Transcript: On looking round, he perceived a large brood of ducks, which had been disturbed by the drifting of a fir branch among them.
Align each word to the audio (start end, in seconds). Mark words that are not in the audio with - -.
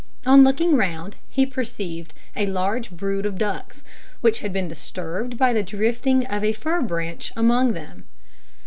On 0.25 0.43
looking 0.43 0.75
round, 0.75 1.15
he 1.29 1.45
perceived 1.45 2.15
a 2.35 2.47
large 2.47 2.89
brood 2.89 3.23
of 3.23 3.37
ducks, 3.37 3.83
which 4.21 4.39
had 4.39 4.51
been 4.51 4.67
disturbed 4.67 5.37
by 5.37 5.53
the 5.53 5.61
drifting 5.61 6.25
of 6.25 6.43
a 6.43 6.53
fir 6.53 6.81
branch 6.81 7.31
among 7.37 7.73
them. 7.73 8.05